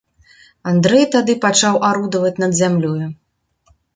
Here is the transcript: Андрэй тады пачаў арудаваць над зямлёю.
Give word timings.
Андрэй 0.71 1.05
тады 1.15 1.35
пачаў 1.43 1.77
арудаваць 1.91 2.33
над 2.45 2.57
зямлёю. 2.63 3.07